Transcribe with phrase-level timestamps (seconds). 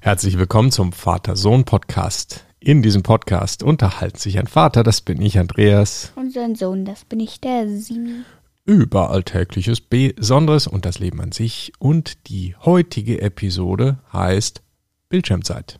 [0.00, 2.44] Herzlich willkommen zum Vater-Sohn-Podcast.
[2.60, 7.04] In diesem Podcast unterhalten sich ein Vater, das bin ich, Andreas, Und sein Sohn, das
[7.04, 8.22] bin ich, der Simi.
[8.64, 11.72] über Alltägliches, Besonderes und das Leben an sich.
[11.78, 14.62] Und die heutige Episode heißt
[15.08, 15.78] Bildschirmzeit.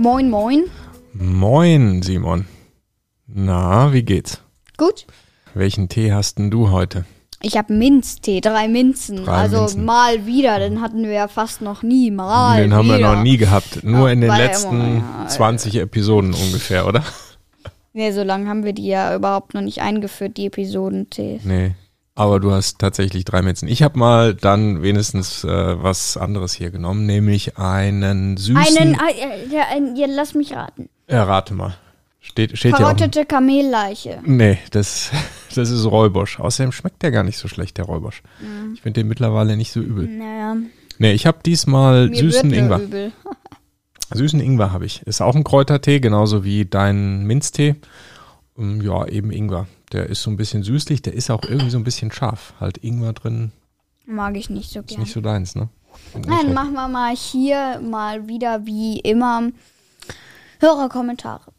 [0.00, 0.64] Moin, moin.
[1.12, 2.46] Moin, Simon.
[3.26, 4.40] Na, wie geht's?
[4.78, 5.06] Gut.
[5.52, 7.04] Welchen Tee hast denn du heute?
[7.42, 9.26] Ich habe Minztee, drei Minzen.
[9.26, 9.84] Drei also Minzen.
[9.84, 12.10] mal wieder, den hatten wir ja fast noch nie.
[12.10, 12.98] Mal Den haben wieder.
[12.98, 13.84] wir noch nie gehabt.
[13.84, 15.28] Nur Ja, in den letzten immer, ja.
[15.28, 17.04] 20 Episoden ungefähr, oder?
[17.92, 21.40] Nee, so lange haben wir die ja überhaupt noch nicht eingeführt, die Episodentee.
[21.44, 21.72] Nee.
[22.14, 23.68] Aber du hast tatsächlich drei Minzen.
[23.68, 28.56] Ich habe mal dann wenigstens äh, was anderes hier genommen, nämlich einen süßen.
[28.56, 30.88] Einen, äh, ja, ein, ja, lass mich raten.
[31.08, 31.74] Ja, rate mal.
[32.20, 32.76] Steht, steht ja.
[32.78, 34.20] Verrottete Kamelleiche.
[34.24, 35.10] Nee, das,
[35.54, 36.38] das ist Räubosch.
[36.38, 38.22] Außerdem schmeckt der gar nicht so schlecht, der Räubosch.
[38.40, 38.74] Mhm.
[38.74, 40.06] Ich finde den mittlerweile nicht so übel.
[40.06, 40.56] Naja,
[40.98, 42.80] Nee, ich habe diesmal mir süßen Ingwer.
[42.80, 43.12] übel.
[44.12, 45.00] Süßen Ingwer habe ich.
[45.06, 47.76] Ist auch ein Kräutertee, genauso wie dein Minztee.
[48.58, 49.66] Ähm, Ja, eben Ingwer.
[49.92, 52.54] Der ist so ein bisschen süßlich, der ist auch irgendwie so ein bisschen scharf.
[52.60, 53.52] Halt Ingwer drin,
[54.06, 55.02] Mag ich nicht so ist gerne.
[55.04, 55.68] nicht so deins, ne?
[56.14, 59.50] Halt- machen wir mal hier mal wieder wie immer
[60.60, 61.52] Hörerkommentare.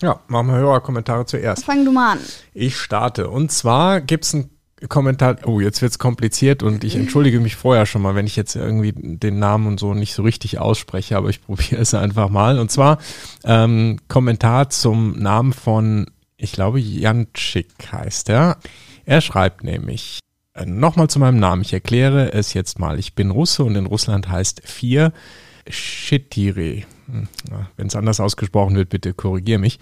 [0.00, 1.64] Ja, machen wir Hörerkommentare zuerst.
[1.64, 2.18] Fang du mal an.
[2.54, 3.28] Ich starte.
[3.30, 4.50] Und zwar gibt's einen
[4.88, 5.36] Kommentar.
[5.44, 8.92] Oh, jetzt wird's kompliziert und ich entschuldige mich vorher schon mal, wenn ich jetzt irgendwie
[8.94, 12.58] den Namen und so nicht so richtig ausspreche, aber ich probiere es einfach mal.
[12.60, 12.98] Und zwar
[13.44, 16.06] ähm, Kommentar zum Namen von,
[16.38, 18.58] ich glaube, Janczyk heißt er.
[19.04, 20.20] Er schreibt nämlich,
[20.54, 22.98] äh, nochmal zu meinem Namen, ich erkläre es jetzt mal.
[22.98, 25.12] Ich bin Russe und in Russland heißt vier
[25.68, 26.84] Shitire.
[27.76, 29.78] Wenn es anders ausgesprochen wird, bitte korrigier mich.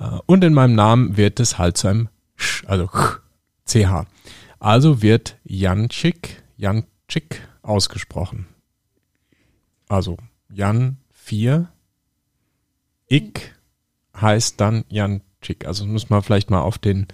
[0.00, 3.76] Äh, Und in meinem Namen wird es halt zu einem Sch, also Ch.
[4.58, 8.46] Also wird Janczyk, Janczyk ausgesprochen.
[9.88, 10.16] Also
[10.50, 11.68] Jan 4,
[13.08, 13.52] Ich
[14.18, 14.84] heißt dann
[15.40, 15.66] Janczyk.
[15.66, 17.06] Also muss man vielleicht mal auf den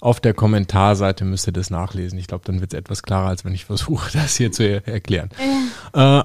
[0.00, 2.18] auf der Kommentarseite müsst ihr das nachlesen.
[2.18, 4.86] Ich glaube, dann wird es etwas klarer, als wenn ich versuche, das hier zu er
[4.86, 5.30] erklären.
[5.94, 6.22] Äh,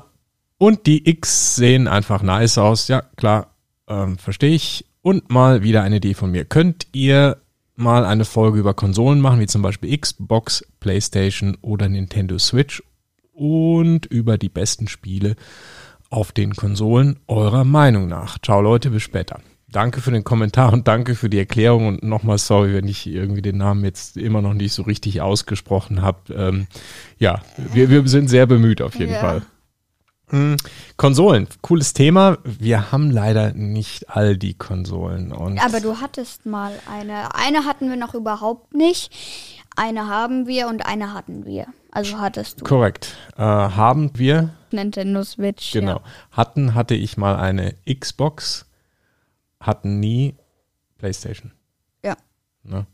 [0.57, 2.88] und die X sehen einfach nice aus.
[2.88, 3.56] Ja, klar,
[3.88, 4.85] ähm, verstehe ich.
[5.01, 6.45] Und mal wieder eine Idee von mir.
[6.45, 7.38] Könnt ihr
[7.75, 12.84] mal eine Folge über Konsolen machen, wie zum Beispiel Xbox, PlayStation oder Nintendo Switch
[13.34, 15.35] und über die besten Spiele
[16.11, 18.38] auf den Konsolen eurer Meinung nach.
[18.40, 19.40] Ciao Leute, bis später.
[19.72, 23.42] Danke für den Kommentar und danke für die Erklärung und nochmal sorry, wenn ich irgendwie
[23.42, 26.34] den Namen jetzt immer noch nicht so richtig ausgesprochen habe.
[26.34, 26.68] Ähm,
[27.18, 29.20] ja, wir, wir sind sehr bemüht auf jeden Ja.
[29.20, 29.42] Fall.
[30.30, 30.56] Hm,
[30.96, 32.38] Konsolen, cooles Thema.
[32.46, 35.34] Wir haben leider nicht all die Konsolen.
[35.34, 37.36] Aber du hattest mal eine.
[37.36, 39.12] Eine hatten wir noch überhaupt nicht.
[39.76, 41.68] Eine haben wir und eine hatten wir.
[41.92, 42.66] Also hattest du.
[42.66, 43.16] korrekt.
[43.38, 45.72] Äh, haben wir, Nintendo Switch.
[45.74, 46.02] genau, Ja.
[46.32, 48.66] hatten, hatte ich mal eine Xbox,
[49.61, 50.35] hatten nie
[50.97, 51.51] PlayStation.
[52.03, 52.16] ja.
[52.63, 52.85] Ne?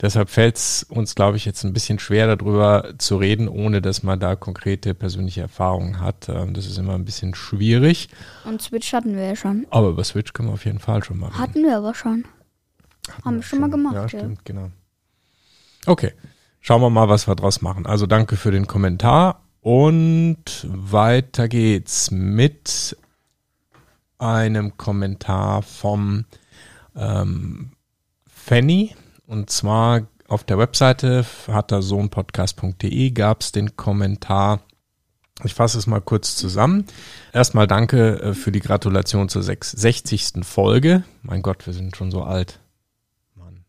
[0.00, 4.02] Deshalb fällt es uns, glaube ich, jetzt ein bisschen schwer darüber zu reden, ohne dass
[4.02, 6.28] man da konkrete persönliche Erfahrungen hat.
[6.28, 8.08] Ähm, Das ist immer ein bisschen schwierig.
[8.44, 9.66] Und Switch hatten wir ja schon.
[9.70, 11.38] Aber über Switch können wir auf jeden Fall schon mal reden.
[11.38, 12.24] Hatten wir aber schon.
[13.24, 13.94] Haben wir schon mal gemacht.
[13.94, 14.70] Ja, Ja, stimmt, genau.
[15.86, 16.12] Okay,
[16.60, 17.86] schauen wir mal, was wir draus machen.
[17.86, 22.96] Also danke für den Kommentar und weiter geht's mit
[24.24, 26.24] einem Kommentar vom
[26.96, 27.72] ähm,
[28.26, 28.94] Fanny
[29.26, 34.60] und zwar auf der Webseite vatersohnpodcast.de gab es den Kommentar.
[35.44, 36.86] Ich fasse es mal kurz zusammen.
[37.32, 40.44] Erstmal danke äh, für die Gratulation zur sechs- 60.
[40.44, 41.04] Folge.
[41.22, 42.60] Mein Gott, wir sind schon so alt.
[43.34, 43.64] Mann.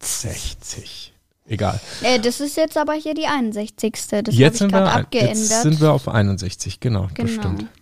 [0.00, 1.12] 60.
[1.46, 1.80] Egal.
[2.02, 3.92] Äh, das ist jetzt aber hier die 61.
[3.92, 5.36] Das habe jetzt, ich sind gerade wir, abgeändert.
[5.36, 7.26] jetzt sind wir auf 61, genau, genau.
[7.26, 7.62] das stimmt.
[7.62, 7.79] Hoffe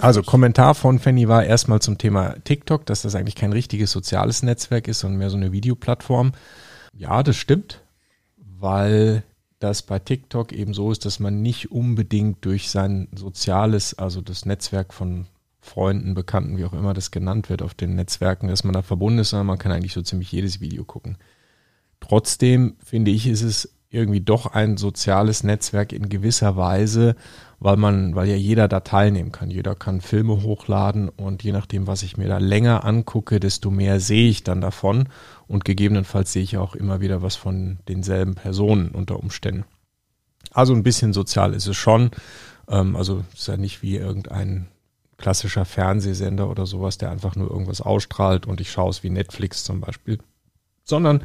[0.00, 0.22] Also.
[0.22, 4.88] Kommentar von Fanny war erstmal zum Thema TikTok, dass das eigentlich kein richtiges soziales Netzwerk
[4.88, 6.32] ist, sondern mehr so eine Videoplattform.
[6.96, 7.82] Ja, das stimmt,
[8.36, 9.22] weil
[9.58, 14.46] das bei TikTok eben so ist, dass man nicht unbedingt durch sein soziales, also das
[14.46, 15.26] Netzwerk von
[15.60, 19.18] Freunden, Bekannten, wie auch immer das genannt wird auf den Netzwerken, dass man da verbunden
[19.20, 21.18] ist, sondern man kann eigentlich so ziemlich jedes Video gucken.
[22.00, 27.16] Trotzdem finde ich, ist es irgendwie doch ein soziales Netzwerk in gewisser Weise,
[27.60, 29.50] weil man, weil ja jeder da teilnehmen kann.
[29.50, 34.00] Jeder kann Filme hochladen und je nachdem, was ich mir da länger angucke, desto mehr
[34.00, 35.08] sehe ich dann davon
[35.46, 39.64] und gegebenenfalls sehe ich auch immer wieder was von denselben Personen unter Umständen.
[40.52, 42.10] Also ein bisschen sozial ist es schon.
[42.68, 44.68] Ähm, also ist ja nicht wie irgendein
[45.18, 49.64] klassischer Fernsehsender oder sowas, der einfach nur irgendwas ausstrahlt und ich schaue es wie Netflix
[49.64, 50.18] zum Beispiel,
[50.84, 51.22] sondern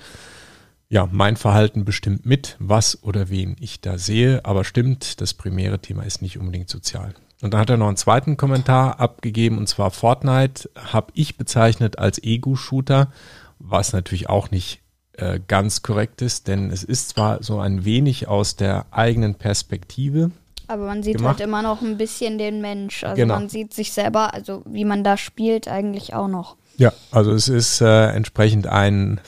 [0.90, 5.80] ja, mein Verhalten bestimmt mit, was oder wen ich da sehe, aber stimmt, das primäre
[5.80, 7.14] Thema ist nicht unbedingt sozial.
[7.42, 12.00] Und da hat er noch einen zweiten Kommentar abgegeben, und zwar Fortnite habe ich bezeichnet
[12.00, 13.12] als Ego-Shooter,
[13.60, 14.82] was natürlich auch nicht
[15.14, 20.32] äh, ganz korrekt ist, denn es ist zwar so ein wenig aus der eigenen Perspektive.
[20.68, 21.38] Aber man sieht gemacht.
[21.38, 23.04] halt immer noch ein bisschen den Mensch.
[23.04, 23.36] Also Genau.
[23.36, 26.58] man sieht sich selber, also wie man da spielt, eigentlich auch noch.
[26.78, 29.20] Ja, also es ist äh, entsprechend ein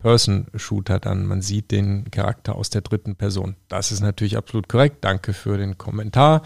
[0.00, 1.26] Third-Person-Shooter dann.
[1.26, 3.56] Man sieht den Charakter aus der dritten Person.
[3.68, 5.04] Das ist natürlich absolut korrekt.
[5.04, 6.42] Danke für den Kommentar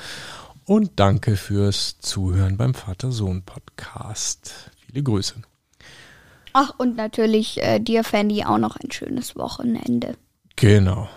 [0.64, 4.70] und danke fürs Zuhören beim Vater-Sohn-Podcast.
[4.86, 5.34] Viele Grüße.
[6.52, 10.16] Ach, und natürlich äh, dir, Fanny, auch noch ein schönes Wochenende.
[10.56, 11.08] Genau.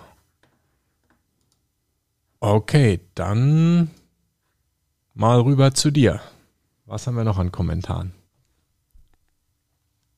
[2.40, 3.92] Okay, dann
[5.14, 6.22] mal rüber zu dir.
[6.86, 8.14] Was haben wir noch an Kommentaren?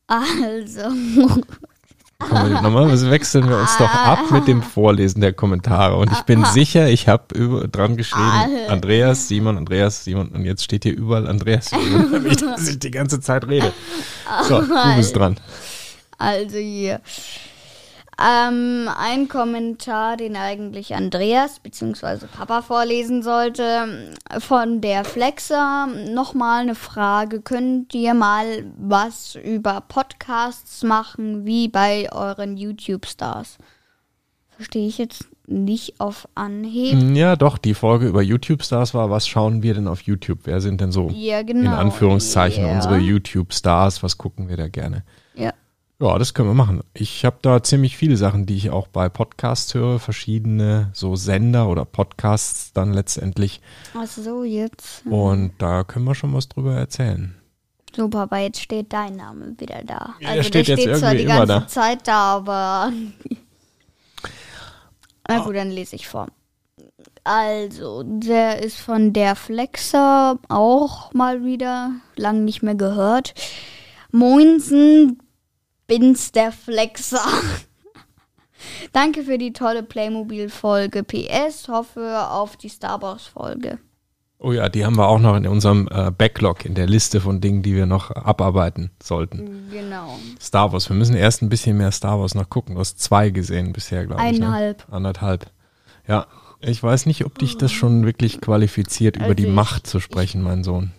[0.08, 0.82] Also,
[2.20, 5.96] Was wechseln wir uns doch ab mit dem Vorlesen der Kommentare.
[5.96, 10.30] Und ich bin sicher, ich habe dran geschrieben, Andreas, Simon, Andreas, Simon.
[10.30, 13.74] Und jetzt steht hier überall Andreas, Simon, dass ich die ganze Zeit rede.
[14.44, 15.38] So, du bist dran.
[16.18, 17.02] also hier.
[18.22, 22.26] Ähm, ein Kommentar, den eigentlich Andreas bzw.
[22.28, 25.88] Papa vorlesen sollte, von der Flexer.
[26.12, 27.42] Nochmal eine Frage.
[27.42, 33.58] Könnt ihr mal was über Podcasts machen, wie bei euren YouTube-Stars?
[34.50, 37.16] Verstehe ich jetzt nicht auf Anhieb.
[37.16, 40.40] Ja, doch, die Folge über YouTube-Stars war, was schauen wir denn auf YouTube?
[40.44, 41.76] Wer sind denn so Ja, in genau.
[41.76, 42.76] Anführungszeichen ja.
[42.76, 44.04] unsere YouTube-Stars?
[44.04, 45.04] Was gucken wir da gerne?
[45.36, 45.54] Ja.
[46.02, 46.82] Ja, das können wir machen.
[46.94, 51.68] Ich habe da ziemlich viele Sachen, die ich auch bei Podcasts höre, verschiedene so Sender
[51.68, 53.60] oder Podcasts dann letztendlich.
[53.94, 55.06] Ach so, jetzt.
[55.06, 57.36] Und da können wir schon was drüber erzählen.
[57.94, 60.16] Super, aber jetzt steht dein Name wieder da.
[60.22, 61.68] Ja, also der steht der jetzt steht zwar die ganze da.
[61.68, 62.94] Zeit da, aber.
[65.28, 66.28] Na gut, dann lese ich vor.
[67.26, 73.34] Also, der ist von der Flexer auch mal wieder lang nicht mehr gehört.
[74.12, 75.20] Moinsen,
[75.90, 77.20] bin's der Flexer.
[78.94, 81.04] Danke für die tolle Playmobil-Folge.
[81.04, 83.80] PS, hoffe auf die Star Wars-Folge.
[84.42, 87.42] Oh ja, die haben wir auch noch in unserem äh, Backlog, in der Liste von
[87.42, 89.68] Dingen, die wir noch abarbeiten sollten.
[89.70, 90.18] Genau.
[90.40, 92.76] Star Wars, wir müssen erst ein bisschen mehr Star Wars noch gucken.
[92.76, 94.28] Du hast zwei gesehen bisher, glaube ich.
[94.30, 94.88] Eineinhalb.
[94.88, 94.94] Ne?
[94.96, 95.52] Anderthalb.
[96.08, 96.28] Ja,
[96.62, 100.00] ich weiß nicht, ob dich das schon wirklich qualifiziert, über die Also ich- Macht zu
[100.00, 100.92] sprechen, mein Sohn.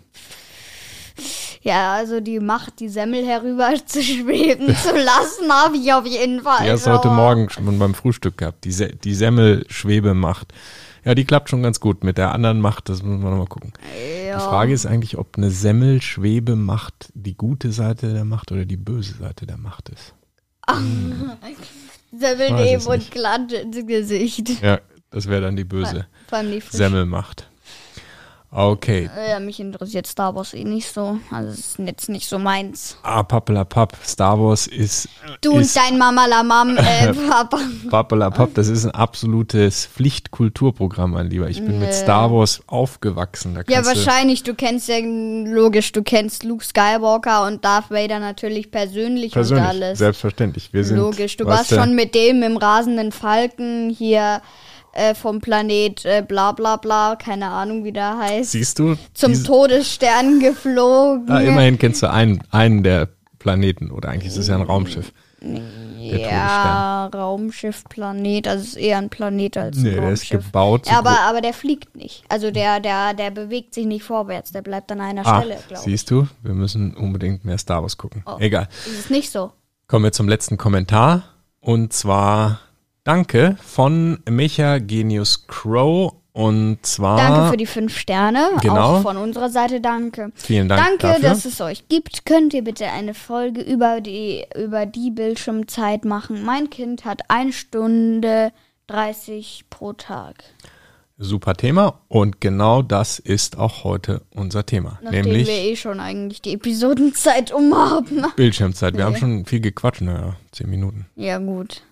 [1.63, 6.41] Ja, also die Macht, die Semmel herüber zu schweben zu lassen, habe ich auf jeden
[6.43, 6.65] Fall.
[6.65, 7.09] Die hast du heute.
[7.09, 8.65] Morgen schon beim Frühstück gehabt.
[8.65, 10.53] Die, Se die Semmel-Schwebemacht.
[11.05, 12.05] Ja, die klappt schon ganz gut.
[12.05, 13.73] Mit der anderen Macht, das müssen wir nochmal gucken.
[14.27, 14.37] Ja.
[14.37, 19.15] Die Frage ist eigentlich, ob eine Semmel-Schwebemacht die gute Seite der Macht oder die böse
[19.15, 20.15] Seite der Macht ist.
[22.13, 24.63] Semmel Weiß es nehmen und glatt ins Gesicht.
[24.63, 24.81] Ja,
[25.11, 26.07] das wäre dann die böse.
[26.71, 27.50] Semmelmacht.
[28.53, 29.09] Okay.
[29.29, 31.19] Ja, mich interessiert Star Wars eh nicht so.
[31.31, 32.97] Also es ist jetzt nicht so meins.
[33.05, 33.97] Ah, Pappelapapp.
[34.05, 35.09] Star Wars ist,
[35.41, 37.61] Du ist und dein Mama la Mam, äh, Papa.
[37.91, 38.53] Pappelapapp.
[38.55, 41.49] Das ist ein absolutes Pflichtkulturprogramm, mein Lieber.
[41.49, 43.57] Ich bin mit Star Wars aufgewachsen.
[43.69, 44.43] Ja, wahrscheinlich.
[44.43, 49.71] Du kennst ja logisch, du kennst Luke Skywalker und Darth Vader natürlich persönlich, Persönlich, und
[49.71, 49.99] alles.
[50.01, 50.73] selbstverständlich.
[50.73, 54.43] Wir sind, Logisch, du warst schon mit dem im rasenden Falken hier
[54.93, 58.97] äh, vom Planet äh, bla bla bla, keine Ahnung wie der heißt, Siehst du?
[59.15, 61.31] zum diese- Todesstern geflogen.
[61.31, 63.91] Ah, immerhin kennst du einen, einen der Planeten.
[63.91, 65.13] Oder eigentlich ist es ja ein Raumschiff.
[65.43, 70.23] Der ja, Raumschiff, Planet, also es ist eher ein Planet als ein Nee, der ist
[70.23, 70.45] Raumschiff.
[70.47, 70.87] gebaut.
[70.87, 72.25] so aber, aber der fliegt nicht.
[72.29, 75.75] Also der, der, der bewegt sich nicht vorwärts, der bleibt an einer ah, Stelle, glaube
[75.75, 75.81] ich.
[75.81, 76.27] siehst du?
[76.43, 78.23] Wir müssen unbedingt mehr Star Wars gucken.
[78.27, 78.37] Oh.
[78.39, 78.69] Egal.
[78.87, 79.53] Ist es nicht so?
[79.89, 81.23] Kommen wir zum letzten Kommentar.
[81.61, 82.61] Und zwar
[83.05, 86.15] Danke von Mecha Genius Crow.
[86.33, 87.17] Und zwar.
[87.17, 88.51] Danke für die fünf Sterne.
[88.63, 88.99] Genau.
[88.99, 90.31] Auch von unserer Seite danke.
[90.37, 91.29] Vielen Dank Danke, dafür.
[91.29, 92.25] dass es euch gibt.
[92.25, 96.45] Könnt ihr bitte eine Folge über die, über die Bildschirmzeit machen?
[96.45, 98.53] Mein Kind hat eine Stunde
[98.87, 100.45] 30 pro Tag.
[101.19, 102.01] Super Thema.
[102.09, 104.99] Und genau das ist auch heute unser Thema.
[105.03, 108.25] Nachdem nämlich wir eh schon eigentlich die Episodenzeit um haben.
[108.37, 108.97] Bildschirmzeit.
[108.97, 109.19] Wir haben Nee.
[109.19, 110.01] schon viel gequatscht.
[110.01, 111.07] Naja, zehn Minuten.
[111.17, 111.83] Ja, gut.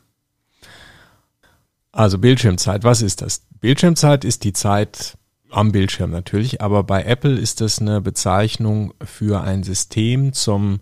[1.99, 3.43] Also Bildschirmzeit, was ist das?
[3.59, 5.19] Bildschirmzeit ist die Zeit
[5.50, 10.78] am Bildschirm natürlich, aber bei Apple ist das eine Bezeichnung für ein System zum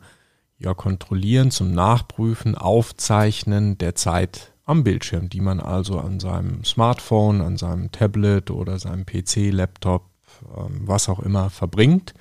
[0.59, 7.41] ja, Kontrollieren, zum Nachprüfen, Aufzeichnen der Zeit am Bildschirm, die man also an seinem Smartphone,
[7.41, 10.11] an seinem Tablet oder seinem PC, Laptop,
[10.55, 12.13] ähm, was auch immer verbringt.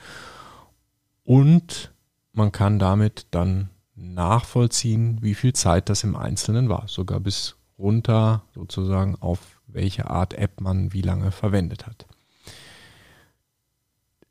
[1.25, 1.94] Und
[2.32, 8.44] man kann damit dann nachvollziehen, wie viel Zeit das im Einzelnen war, sogar bis runter
[8.53, 12.05] sozusagen auf welche Art App man wie lange verwendet hat.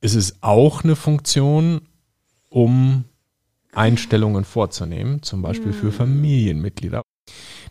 [0.00, 1.82] Es ist auch eine Funktion,
[2.50, 3.04] um
[3.72, 7.02] Einstellungen vorzunehmen, zum Beispiel für Familienmitglieder.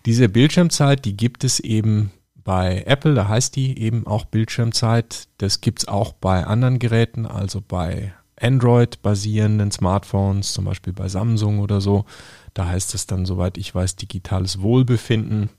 [0.05, 2.11] Diese Bildschirmzeit, die gibt es eben
[2.43, 5.27] bei Apple, da heißt die eben auch Bildschirmzeit.
[5.37, 11.59] Das gibt es auch bei anderen Geräten, also bei Android-basierenden Smartphones, zum Beispiel bei Samsung
[11.59, 12.05] oder so.
[12.53, 15.49] Da heißt es dann, soweit ich weiß, digitales Wohlbefinden.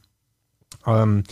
[0.87, 1.25] Ähm,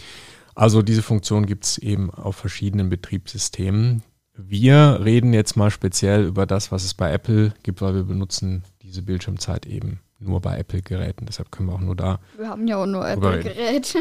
[0.54, 4.02] also diese Funktion gibt es eben auf verschiedenen Betriebssystemen.
[4.34, 8.64] Wir reden jetzt mal speziell über das, was es bei Apple gibt, weil wir benutzen
[8.82, 11.26] diese Bildschirmzeit eben nur bei Apple-Geräten.
[11.26, 12.20] Deshalb können wir auch nur da.
[12.36, 13.06] Wir haben ja auch nur.
[13.06, 13.98] Apple-Geräte.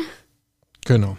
[0.85, 1.17] Genau.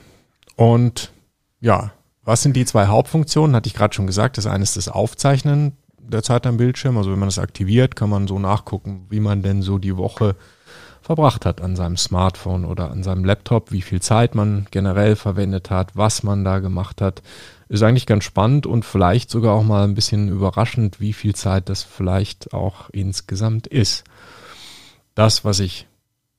[0.57, 1.12] Und
[1.61, 1.93] ja,
[2.25, 3.57] was sind die zwei Hauptfunktionen?
[3.57, 4.39] Hatte ich gerade schon gesagt.
[4.39, 6.97] Das eine ist das Aufzeichnen der Zeit am Bildschirm.
[6.97, 10.37] Also wenn man das aktiviert, kann man so nachgucken, wie man denn so die Woche
[11.02, 15.71] verbracht hat an seinem Smartphone oder an seinem Laptop, wie viel Zeit man generell verwendet
[15.71, 17.23] hat, was man da gemacht hat.
[17.68, 21.68] Ist eigentlich ganz spannend und vielleicht sogar auch mal ein bisschen überraschend, wie viel Zeit
[21.68, 24.04] das vielleicht auch insgesamt ist.
[25.14, 25.87] Das, was ich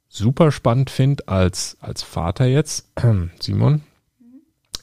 [0.08, 2.88] super spannend finde als, als Vater jetzt,
[3.40, 3.82] Simon,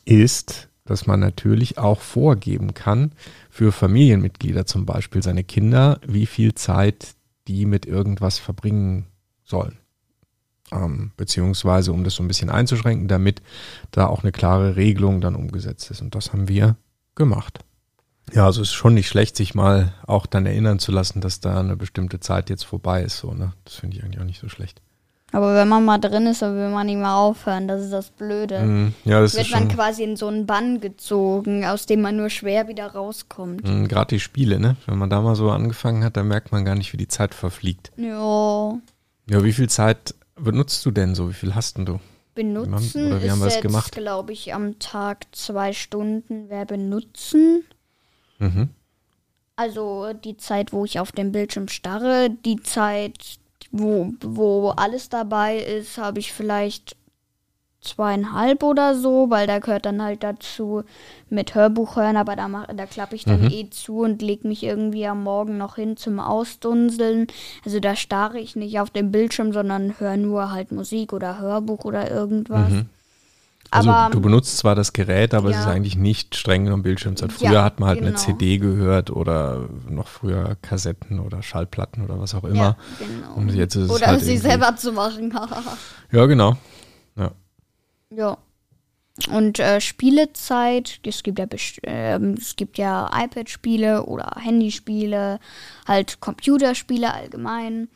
[0.04, 3.12] ist, dass man natürlich auch vorgeben kann,
[3.48, 7.14] für Familienmitglieder zum Beispiel, seine Kinder, wie viel Zeit
[7.46, 9.06] die mit irgendwas verbringen
[9.50, 9.76] sollen.
[10.72, 13.42] Ähm, beziehungsweise, um das so ein bisschen einzuschränken, damit
[13.90, 16.00] da auch eine klare Regelung dann umgesetzt ist.
[16.00, 16.76] Und das haben wir
[17.16, 17.58] gemacht.
[18.32, 21.40] Ja, also es ist schon nicht schlecht, sich mal auch dann erinnern zu lassen, dass
[21.40, 23.18] da eine bestimmte Zeit jetzt vorbei ist.
[23.18, 23.52] So, ne?
[23.64, 24.80] Das finde ich eigentlich auch nicht so schlecht.
[25.32, 27.68] Aber wenn man mal drin ist, dann will man nicht mehr aufhören.
[27.68, 28.62] Das ist das Blöde.
[28.62, 32.16] Mm, ja, das Wird ist man quasi in so einen Bann gezogen, aus dem man
[32.16, 33.62] nur schwer wieder rauskommt.
[33.64, 34.76] mm, gerade die Spiele, ne?
[34.86, 37.34] Wenn man da mal so angefangen hat, dann merkt man gar nicht, wie die Zeit
[37.34, 37.92] verfliegt.
[37.96, 38.74] Ja.
[39.30, 41.28] Ja, wie viel Zeit benutzt du denn so?
[41.28, 42.00] Wie viel hast denn du?
[42.34, 43.92] Benutzen Oder wie haben wir es gemacht?
[43.92, 47.62] glaube ich, am Tag zwei Stunden wer benutzen.
[48.40, 48.70] Mhm.
[49.54, 53.38] Also die Zeit, wo ich auf dem Bildschirm starre, die Zeit,
[53.70, 56.96] wo, wo alles dabei ist, habe ich vielleicht
[57.80, 60.82] zweieinhalb oder so, weil da gehört dann halt dazu
[61.30, 63.50] mit Hörbuch hören, aber da, mach- da klappe ich dann Mhm.
[63.50, 67.26] eh zu und leg mich irgendwie am Morgen noch hin zum Ausdunseln.
[67.64, 71.84] Also da starre ich nicht auf dem Bildschirm, sondern höre nur halt Musik oder Hörbuch
[71.84, 72.70] oder irgendwas.
[72.70, 72.86] Mhm.
[73.72, 75.60] Also aber du benutzt zwar das Gerät, aber es Ja.
[75.62, 77.30] ist eigentlich nicht streng genommen Bildschirmzeit.
[77.32, 78.18] Früher Ja, hat man halt eine genau.
[78.20, 82.56] CD gehört oder noch früher Kassetten oder Schallplatten oder was auch immer.
[82.56, 83.34] ja, genau.
[83.36, 85.32] Und jetzt ist es oder halt sie selber zu machen.
[86.12, 86.56] Ja, genau.
[88.10, 88.38] Ja.
[89.30, 91.46] Und äh, Spielezeit, es gibt ja
[91.82, 95.40] ähm, es gibt ja iPad-Spiele oder Handyspiele,
[95.86, 97.88] halt Computerspiele allgemein.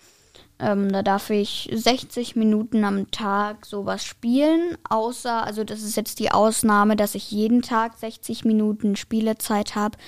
[0.59, 6.21] Ähm, da darf ich 60 Minuten am Tag sowas spielen, außer, also das ist jetzt
[6.21, 9.99] die Ausnahme, dass ich jeden Tag 60 Minuten Spielezeit habe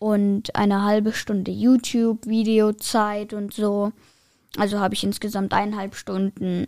[0.00, 3.92] und eine halbe Stunde YouTube-Videozeit und so.
[4.56, 6.66] Also habe ich insgesamt eineinhalb Stunden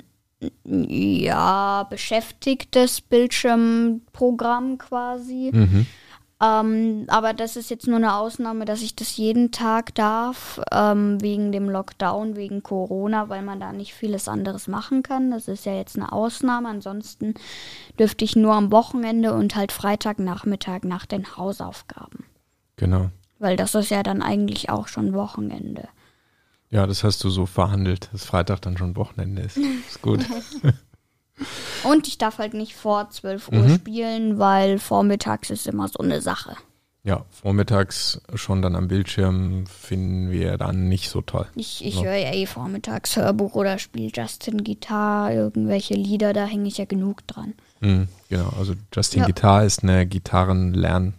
[0.65, 5.51] ja, beschäftigtes Bildschirmprogramm quasi.
[5.53, 5.87] Mhm.
[6.43, 11.21] Ähm, aber das ist jetzt nur eine Ausnahme, dass ich das jeden Tag darf, ähm,
[11.21, 15.31] wegen dem Lockdown, wegen Corona, weil man da nicht vieles anderes machen kann.
[15.31, 16.71] Das ist ja jetzt eine Ausnahme.
[16.71, 17.35] Ansonsten
[17.99, 22.25] dürfte ich nur am Wochenende und halt Freitagnachmittag nach den Hausaufgaben.
[22.77, 23.11] Genau.
[23.39, 25.89] Weil das ist ja dann eigentlich auch schon Wochenende.
[26.71, 29.57] Ja, das hast du so verhandelt, dass Freitag dann schon Wochenende ist.
[29.57, 30.25] Ist gut.
[31.85, 33.75] Und ich darf halt nicht vor 12 Uhr Mhm.
[33.75, 36.55] spielen, weil vormittags ist immer so eine Sache.
[37.03, 41.47] Ja, vormittags schon dann am Bildschirm finden wir dann nicht so toll.
[41.55, 42.03] Ich, ich Ja.
[42.03, 46.85] höre ja eh vormittags Hörbuch oder spiele Justin Gitarre, irgendwelche Lieder, da hänge ich ja
[46.85, 47.55] genug dran.
[47.81, 49.27] Mhm, genau, also Justin Ja.
[49.27, 51.15] Guitar ist eine Gitarrenlern.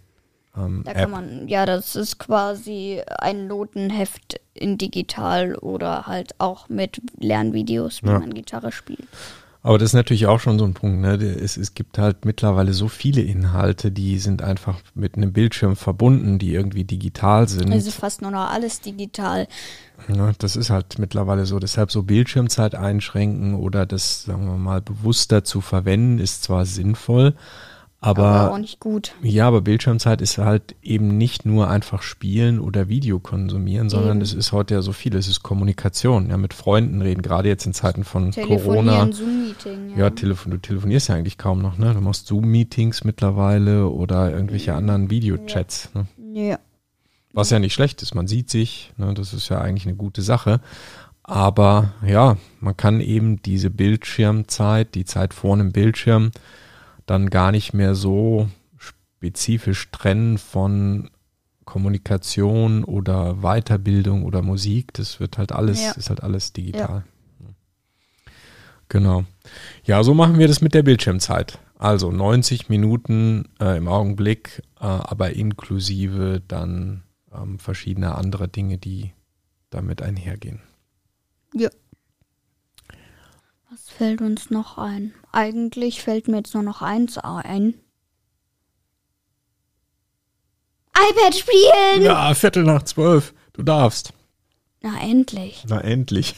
[0.58, 0.98] Ähm, Da App.
[0.98, 8.04] kann man, ja, das ist quasi ein Notenheft in digital oder halt auch mit Lernvideos,
[8.04, 8.20] wie Ja.
[8.20, 9.08] man Gitarre spielt.
[9.64, 11.02] Aber das ist natürlich auch schon so ein Punkt.
[11.02, 11.14] Ne?
[11.24, 16.40] Es, es gibt halt mittlerweile so viele Inhalte, die sind einfach mit einem Bildschirm verbunden,
[16.40, 17.72] die irgendwie digital sind.
[17.72, 19.48] Also fast nur noch alles digital.
[20.08, 20.34] Ne?
[20.40, 21.60] Das ist halt mittlerweile so.
[21.60, 27.36] Deshalb so Bildschirmzeit einschränken oder das, sagen wir mal, bewusster zu verwenden, ist zwar sinnvoll,
[28.04, 29.14] Aber, auch nicht gut.
[29.22, 34.34] ja, aber Bildschirmzeit ist halt eben nicht nur einfach spielen oder Video konsumieren, sondern es
[34.34, 35.16] ist heute ja so viel.
[35.16, 39.12] Es ist Kommunikation, ja, mit Freunden reden, gerade jetzt in Zeiten von Corona.
[39.12, 39.96] Zoom-Meeting.
[39.96, 41.94] Ja, Telefon, du telefonierst ja eigentlich kaum noch, ne?
[41.94, 46.08] Du machst Zoom-Meetings mittlerweile oder irgendwelche anderen Videochats, ne?
[46.34, 46.58] ja.
[47.34, 49.14] Was ja nicht schlecht ist, man sieht sich, ne?
[49.14, 50.60] das ist ja eigentlich eine gute Sache.
[51.24, 56.32] Aber ja, man kann eben diese Bildschirmzeit, die Zeit vor einem Bildschirm,
[57.12, 61.10] dann gar nicht mehr so spezifisch trennen von
[61.66, 64.94] Kommunikation oder Weiterbildung oder Musik.
[64.94, 65.92] Das wird halt alles, Ja.
[65.92, 67.04] ist halt alles digital.
[68.88, 69.26] Genau.
[69.84, 71.60] Ja, so machen wir das mit der Bildschirmzeit.
[71.78, 77.04] Also 90 Minuten äh, im Augenblick, äh, aber inklusive dann
[77.34, 79.12] ähm, verschiedene andere Dinge, die
[79.70, 80.62] damit einhergehen.
[83.72, 85.14] Was fällt uns noch ein?
[85.32, 87.76] Eigentlich fällt mir jetzt nur noch eins ein.
[90.94, 92.02] iPad spielen!
[92.02, 93.34] Ja, Viertel nach zwölf.
[93.54, 94.12] Du darfst.
[94.82, 95.64] Na, endlich.
[95.70, 96.36] Na endlich.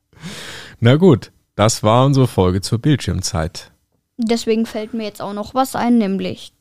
[0.80, 3.70] Na gut, das war unsere Folge zur Bildschirmzeit.
[4.16, 6.54] Deswegen fällt mir jetzt auch noch was ein, nämlich,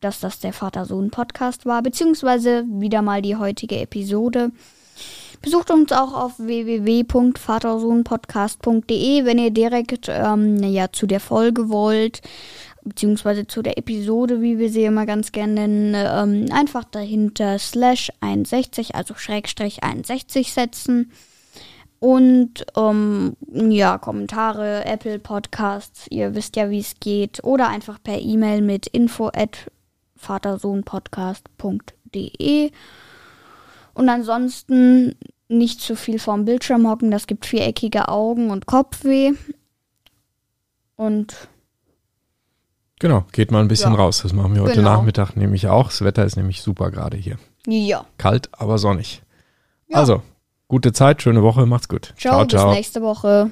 [0.00, 4.50] dass das der Vater-Sohn-Podcast war, beziehungsweise wieder mal die heutige Episode.
[5.42, 12.22] Besucht uns auch auf www.vatersohnpodcast.de, wenn ihr direkt ähm, ja, zu der Folge wollt,
[12.84, 18.12] beziehungsweise zu der Episode, wie wir sie immer ganz gerne nennen, ähm, einfach dahinter slash
[18.20, 21.10] 61, also Schrägstrich 61 setzen.
[21.98, 27.44] Und ähm, ja, Kommentare, Apple Podcasts, ihr wisst ja, wie es geht.
[27.44, 29.70] Oder einfach per E-Mail mit info at
[30.16, 32.72] vatersohnpodcast.de.
[33.94, 35.16] Und ansonsten
[35.48, 39.32] nicht zu viel vorm Bildschirm hocken, das gibt viereckige Augen und Kopfweh.
[40.96, 41.48] Und
[42.98, 43.98] Genau, geht mal ein bisschen Ja.
[43.98, 44.20] raus.
[44.22, 44.94] Das machen wir heute Genau.
[44.94, 45.88] Nachmittag nämlich auch.
[45.88, 47.36] Das Wetter ist nämlich super gerade hier.
[47.66, 49.22] ja, Kalt, aber sonnig.
[49.88, 49.98] Ja.
[49.98, 50.22] Also,
[50.68, 52.14] gute Zeit, schöne Woche, macht's gut.
[52.16, 53.50] ciao, bis nächste Woche.